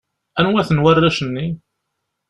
Anwa-ten 0.39 0.81
warrac-nni? 0.83 1.47